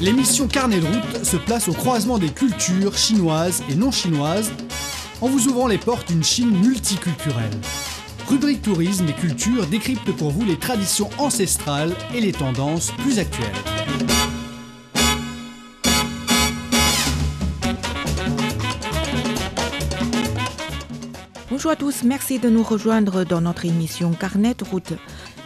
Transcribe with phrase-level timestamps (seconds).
[0.00, 4.50] L'émission Carnet de route se place au croisement des cultures chinoises et non chinoises
[5.20, 7.50] en vous ouvrant les portes d'une Chine multiculturelle.
[8.28, 13.52] Rubrique tourisme et culture décrypte pour vous les traditions ancestrales et les tendances plus actuelles.
[21.50, 24.94] Bonjour à tous, merci de nous rejoindre dans notre émission Carnet de route.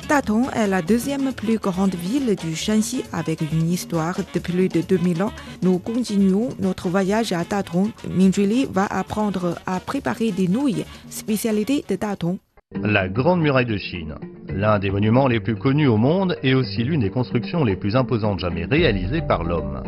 [0.08, 4.80] Datong est la deuxième plus grande ville du Shanxi avec une histoire de plus de
[4.80, 5.32] 2000 ans.
[5.62, 7.90] Nous continuons notre voyage à Datong.
[8.08, 12.38] Minjuli va apprendre à préparer des nouilles, spécialité de Datong.
[12.80, 14.14] La Grande Muraille de Chine,
[14.48, 17.96] l'un des monuments les plus connus au monde et aussi l'une des constructions les plus
[17.96, 19.82] imposantes jamais réalisées par l'homme.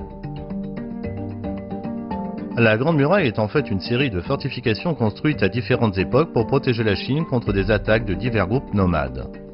[2.57, 6.49] La Grande Muraille est en fait une série de fortifications construites à différentes époques pour
[6.49, 9.48] protéger la Chine contre des attaques de divers groupes nomades.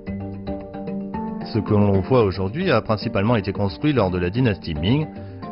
[1.55, 5.07] Ce que l'on voit aujourd'hui a principalement été construit lors de la dynastie Ming,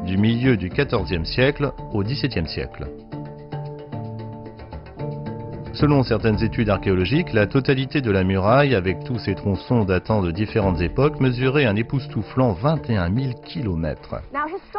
[0.05, 2.89] du milieu du XIVe siècle au XVIIe siècle.
[5.75, 10.31] Selon certaines études archéologiques, la totalité de la muraille, avec tous ses tronçons datant de
[10.31, 14.17] différentes époques, mesurait un époustouflant 21 000 km.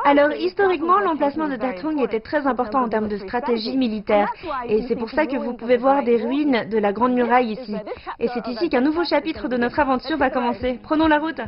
[0.06, 4.32] Alors, historiquement, l'emplacement de Datong était très important en termes de stratégie militaire.
[4.68, 7.76] Et c'est pour ça que vous pouvez voir des ruines de la Grande Muraille ici.
[8.20, 10.80] Et c'est ici qu'un nouveau chapitre de notre aventure va commencer.
[10.84, 11.42] Prenons la route.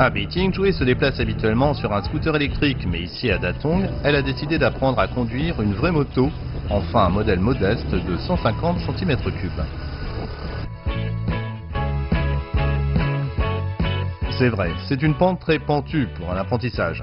[0.00, 4.14] À Beijing, Joey se déplace habituellement sur un scooter électrique, mais ici à Datong, elle
[4.14, 6.30] a décidé d'apprendre à conduire une vraie moto,
[6.70, 9.50] enfin un modèle modeste de 150 cm3.
[14.38, 17.02] C'est vrai, c'est une pente très pentue pour un apprentissage.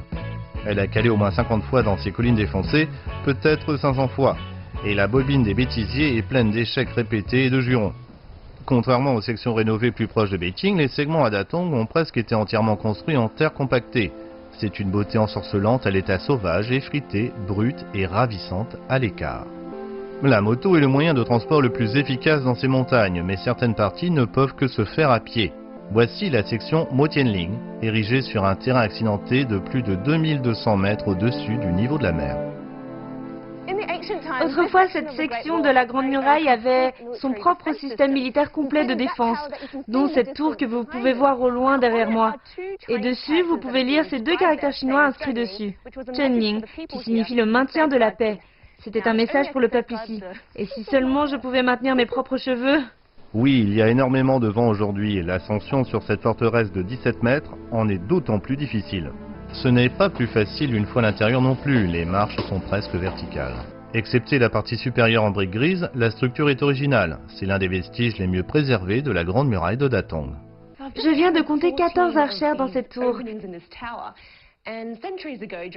[0.65, 2.87] Elle a calé au moins 50 fois dans ces collines défoncées,
[3.25, 4.37] peut-être 500 fois,
[4.85, 7.91] et la bobine des bêtisiers est pleine d'échecs répétés et de jurons.
[8.65, 12.33] Contrairement aux sections rénovées plus proches de Beijing, les segments à Datong ont presque été
[12.33, 14.11] entièrement construits en terre compactée.
[14.57, 19.45] C'est une beauté ensorcelante à l'état sauvage, effritée, brute et ravissante à l'écart.
[20.23, 23.75] La moto est le moyen de transport le plus efficace dans ces montagnes, mais certaines
[23.75, 25.53] parties ne peuvent que se faire à pied.
[25.91, 27.51] Voici la section Motianling,
[27.83, 32.13] érigée sur un terrain accidenté de plus de 2200 mètres au-dessus du niveau de la
[32.13, 32.54] mer.
[34.43, 39.39] Autrefois, cette section de la Grande Muraille avait son propre système militaire complet de défense,
[39.87, 42.35] dont cette tour que vous pouvez voir au loin derrière moi.
[42.87, 45.77] Et dessus, vous pouvez lire ces deux caractères chinois inscrits dessus,
[46.15, 48.39] Chenning, qui signifie le maintien de la paix.
[48.83, 50.21] C'était un message pour le peuple ici.
[50.55, 52.83] Et si seulement je pouvais maintenir mes propres cheveux
[53.33, 57.23] Oui, il y a énormément de vent aujourd'hui et l'ascension sur cette forteresse de 17
[57.23, 59.11] mètres en est d'autant plus difficile.
[59.53, 62.93] Ce n'est pas plus facile une fois à l'intérieur non plus, les marches sont presque
[62.93, 63.55] verticales.
[63.95, 67.19] Excepté la partie supérieure en briques grises, la structure est originale.
[67.29, 70.31] C'est l'un des vestiges les mieux préservés de la grande muraille de Datong.
[70.97, 73.21] Je viens de compter 14 archères dans cette tour.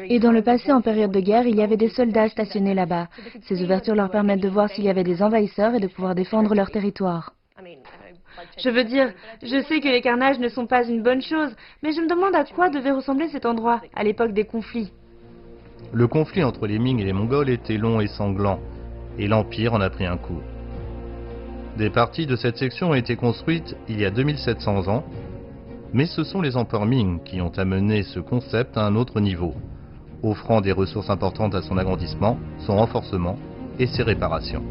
[0.09, 3.07] Et dans le passé, en période de guerre, il y avait des soldats stationnés là-bas.
[3.43, 6.57] Ces ouvertures leur permettent de voir s'il y avait des envahisseurs et de pouvoir défendre
[6.57, 7.35] leur territoire.
[8.59, 9.13] Je veux dire,
[9.43, 11.55] je sais que les carnages ne sont pas une bonne chose,
[11.85, 14.91] mais je me demande à quoi devait ressembler cet endroit à l'époque des conflits.
[15.93, 18.59] Le conflit entre les Ming et les Mongols était long et sanglant,
[19.19, 20.41] et l'Empire en a pris un coup.
[21.77, 25.05] Des parties de cette section ont été construites il y a 2700 ans,
[25.93, 29.55] mais ce sont les empereurs Ming qui ont amené ce concept à un autre niveau,
[30.23, 33.39] offrant des ressources importantes à son agrandissement, son renforcement
[33.79, 34.63] et ses réparations.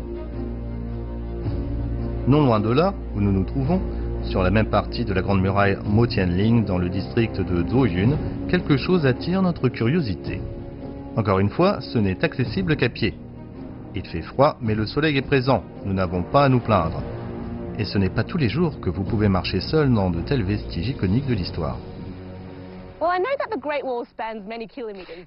[2.28, 3.81] Non loin de là, où nous nous trouvons,
[4.23, 8.17] sur la même partie de la grande muraille Motianling dans le district de Doyun,
[8.50, 10.41] quelque chose attire notre curiosité.
[11.17, 13.16] Encore une fois, ce n'est accessible qu'à pied.
[13.95, 17.01] Il fait froid, mais le soleil est présent, nous n'avons pas à nous plaindre.
[17.79, 20.44] Et ce n'est pas tous les jours que vous pouvez marcher seul dans de tels
[20.44, 21.79] vestiges iconiques de l'histoire.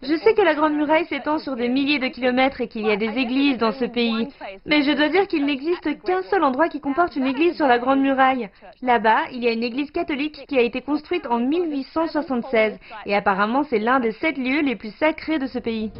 [0.02, 2.90] Je sais que la Grande Muraille s'étend sur des milliers de kilomètres et qu'il y
[2.90, 4.28] a des églises dans ce pays.
[4.66, 7.78] Mais je dois dire qu'il n'existe qu'un seul endroit qui comporte une église sur la
[7.78, 8.48] Grande Muraille.
[8.82, 12.76] Là-bas, il y a une église catholique qui a été construite en 1876.
[13.06, 15.92] Et apparemment, c'est l'un des sept lieux les plus sacrés de ce pays.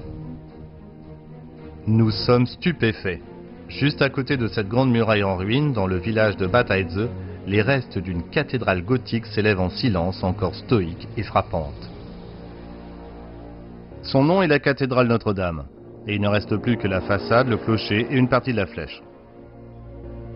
[1.87, 3.21] Nous sommes stupéfaits.
[3.69, 7.09] Juste à côté de cette grande muraille en ruine, dans le village de Bataidze,
[7.51, 11.91] les restes d'une cathédrale gothique s'élèvent en silence, encore stoïque et frappante.
[14.03, 15.65] Son nom est la cathédrale Notre-Dame,
[16.07, 18.67] et il ne reste plus que la façade, le clocher et une partie de la
[18.67, 19.03] flèche.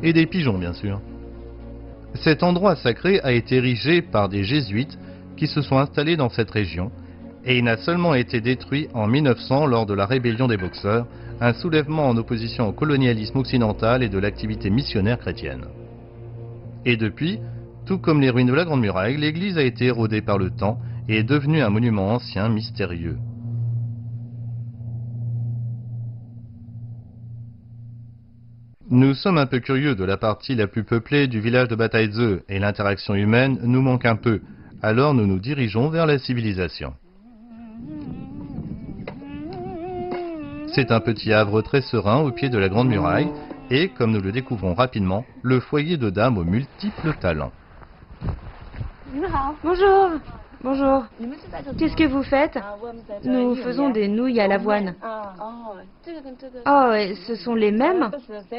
[0.02, 1.00] Et des pigeons, bien sûr.
[2.14, 4.98] Cet endroit sacré a été érigé par des jésuites
[5.36, 6.90] qui se sont installés dans cette région,
[7.44, 11.06] et il n'a seulement été détruit en 1900 lors de la rébellion des Boxeurs,
[11.40, 15.64] un soulèvement en opposition au colonialisme occidental et de l'activité missionnaire chrétienne.
[16.86, 17.38] Et depuis,
[17.86, 20.78] tout comme les ruines de la Grande Muraille, l'église a été érodée par le temps
[21.08, 23.18] et est devenu un monument ancien mystérieux.
[28.90, 32.42] Nous sommes un peu curieux de la partie la plus peuplée du village de Bataïze
[32.48, 34.40] et l'interaction humaine nous manque un peu.
[34.82, 36.92] Alors nous nous dirigeons vers la civilisation.
[40.74, 43.28] C'est un petit havre très serein au pied de la Grande Muraille
[43.70, 47.52] et, comme nous le découvrons rapidement, le foyer de dames aux multiples talents.
[49.62, 50.10] Bonjour.
[50.62, 51.04] Bonjour.
[51.78, 52.58] Qu'est-ce que vous faites
[53.22, 54.94] Nous faisons des nouilles à l'avoine.
[56.66, 58.10] Oh, et ce sont les mêmes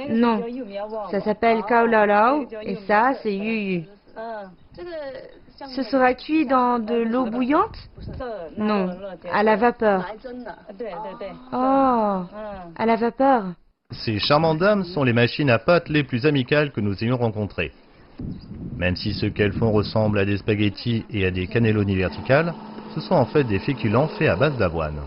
[0.09, 0.43] Non.
[1.09, 3.85] Ça s'appelle kaolalao et ça, c'est yuyu.
[5.75, 7.77] Ce sera cuit dans de l'eau bouillante
[8.57, 8.95] Non,
[9.31, 10.05] à la vapeur.
[11.51, 12.21] Oh,
[12.75, 13.45] à la vapeur.
[13.91, 17.71] Ces charmantes dames sont les machines à pâte les plus amicales que nous ayons rencontrées.
[18.77, 22.53] Même si ce qu'elles font ressemble à des spaghettis et à des cannelloni verticales,
[22.95, 25.01] ce sont en fait des féculents faits à base d'avoine.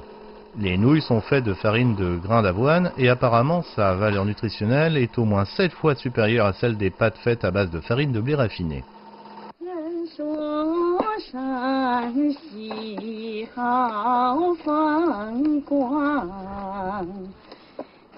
[0.60, 5.19] Les nouilles sont faites de farine de grains d'avoine et apparemment sa valeur nutritionnelle est
[5.19, 8.20] au moins 7 fois supérieure à celle des pâtes faites à base de farine de
[8.20, 8.84] blé raffiné.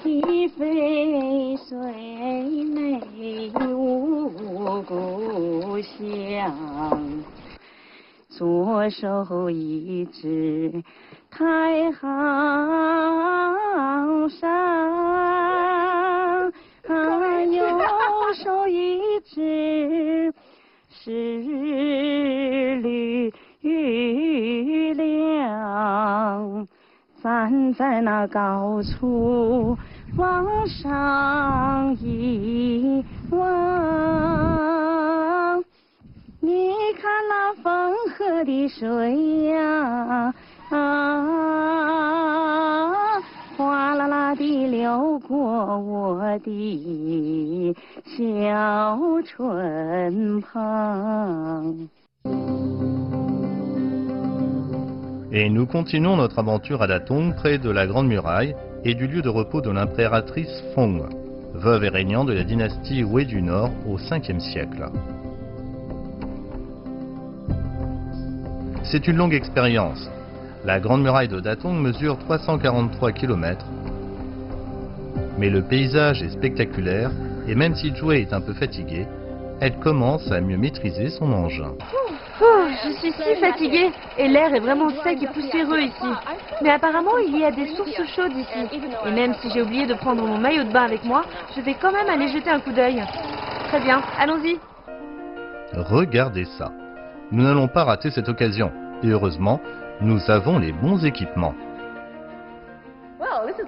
[0.04, 1.76] 一飞水
[2.64, 7.22] 美无故乡
[8.28, 10.82] 左手一只
[11.30, 12.08] 太行
[14.30, 14.90] 山
[17.52, 17.62] 右
[18.34, 20.32] 手一只
[20.88, 21.10] 是
[22.82, 23.30] 绿
[27.22, 29.76] 站在那高处
[30.16, 33.38] 往上一望，
[36.40, 40.32] 你看那汾河的水呀，
[43.56, 45.36] 哗啦啦地流过
[45.78, 51.88] 我的小村旁。
[55.32, 59.28] Et nous continuons notre aventure à Datong, près de la Grande Muraille et du lieu de
[59.28, 61.04] repos de l'impératrice Fong,
[61.54, 64.88] veuve et régnant de la dynastie Wei du Nord au 5e siècle.
[68.82, 70.10] C'est une longue expérience.
[70.64, 73.64] La Grande Muraille de Datong mesure 343 km,
[75.38, 77.12] mais le paysage est spectaculaire
[77.46, 79.06] et même si Joey est un peu fatiguée,
[79.60, 81.74] elle commence à mieux maîtriser son engin.
[82.42, 86.08] Oh, je suis si fatiguée et l'air est vraiment sec et poussiéreux ici.
[86.62, 88.80] Mais apparemment, il y a des sources chaudes ici.
[89.06, 91.22] Et même si j'ai oublié de prendre mon maillot de bain avec moi,
[91.54, 93.02] je vais quand même aller jeter un coup d'œil.
[93.68, 94.58] Très bien, allons-y.
[95.74, 96.72] Regardez ça.
[97.30, 98.72] Nous n'allons pas rater cette occasion.
[99.02, 99.60] Et heureusement,
[100.00, 101.54] nous avons les bons équipements.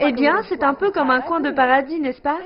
[0.00, 2.38] Eh bien, c'est un peu comme un coin de paradis, n'est-ce pas?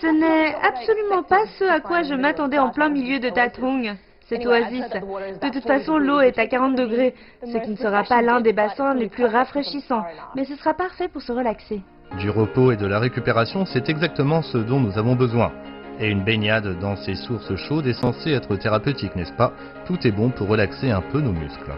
[0.00, 3.96] Ce n'est absolument pas ce à quoi je m'attendais en plein milieu de Tatong
[4.28, 4.84] cette oasis.
[4.90, 8.52] De toute façon, l'eau est à 40 degrés, ce qui ne sera pas l'un des
[8.52, 10.04] bassins les plus rafraîchissants,
[10.34, 11.82] mais ce sera parfait pour se relaxer.
[12.18, 15.52] Du repos et de la récupération, c'est exactement ce dont nous avons besoin.
[16.00, 19.52] Et une baignade dans ces sources chaudes est censée être thérapeutique, n'est-ce pas?
[19.86, 21.72] Tout est bon pour relaxer un peu nos muscles.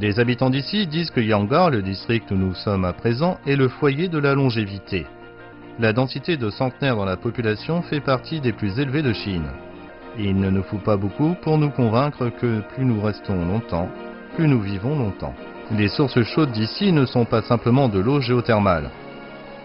[0.00, 3.68] Les habitants d'ici disent que Yangar, le district où nous sommes à présent, est le
[3.68, 5.06] foyer de la longévité.
[5.80, 9.48] La densité de centenaires dans la population fait partie des plus élevées de Chine.
[10.16, 13.88] Il ne nous faut pas beaucoup pour nous convaincre que plus nous restons longtemps,
[14.36, 15.34] plus nous vivons longtemps.
[15.72, 18.90] Les sources chaudes d'ici ne sont pas simplement de l'eau géothermale.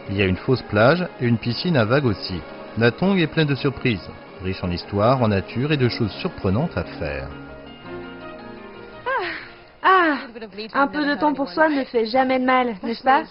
[0.10, 2.42] Il y a une fausse plage et une piscine à vagues aussi.
[2.80, 4.10] La Tongue est pleine de surprises,
[4.44, 7.28] riche en histoire, en nature et de choses surprenantes à faire.
[10.74, 13.24] Un peu de temps pour soi ne fait jamais de mal, n'est-ce pas?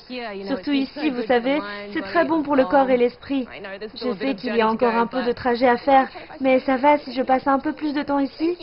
[0.46, 1.60] Surtout ici, vous savez,
[1.92, 3.46] c'est très bon pour le corps et l'esprit.
[3.94, 6.08] Je sais qu'il y a encore un peu de trajet à faire,
[6.40, 8.56] mais ça va si je passe un peu plus de temps ici?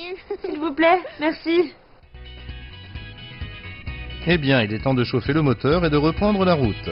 [0.43, 1.73] S'il vous plaît, merci.
[4.27, 6.89] Eh bien, il est temps de chauffer le moteur et de reprendre la route.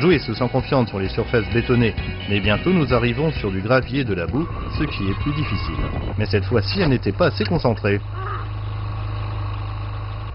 [0.00, 1.94] Joey se sent confiante sur les surfaces bétonnées,
[2.30, 5.32] mais bientôt nous arrivons sur du gravier et de la boue, ce qui est plus
[5.32, 5.76] difficile.
[6.16, 8.00] Mais cette fois-ci, elle n'était pas assez concentrée.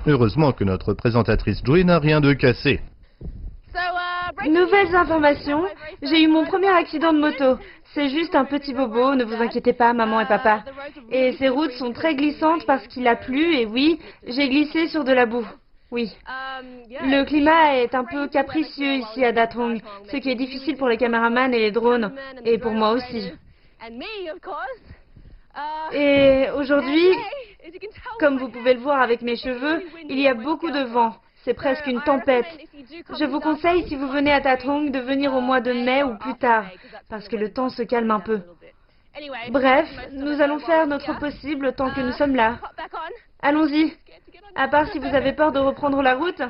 [0.05, 2.79] Heureusement que notre présentatrice Joey n'a rien de cassé.
[4.45, 5.63] Nouvelles informations,
[6.03, 7.59] j'ai eu mon premier accident de moto.
[7.95, 10.63] C'est juste un petit bobo, ne vous inquiétez pas, maman et papa.
[11.09, 15.03] Et ces routes sont très glissantes parce qu'il a plu et oui, j'ai glissé sur
[15.03, 15.47] de la boue.
[15.95, 16.13] Oui.
[16.89, 19.79] Le climat est un peu capricieux ici à Datong,
[20.11, 23.31] ce qui est difficile pour les caméramans et les drones, et pour moi aussi.
[25.93, 27.07] Et aujourd'hui,
[28.19, 31.15] comme vous pouvez le voir avec mes cheveux, il y a beaucoup de vent.
[31.45, 32.47] C'est presque une tempête.
[33.17, 36.17] Je vous conseille, si vous venez à Tathong, de venir au mois de mai ou
[36.17, 36.65] plus tard,
[37.09, 38.41] parce que le temps se calme un peu.
[39.49, 42.57] Bref, nous allons faire notre possible tant que nous sommes là.
[43.47, 43.93] Allons-y.
[44.55, 46.41] À part si vous avez peur de reprendre la route.